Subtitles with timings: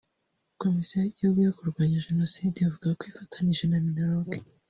[0.61, 4.29] Komisiyo y’Igihugu yo kurwanya Jenoside ivuga ko ifatanyije na Minaloc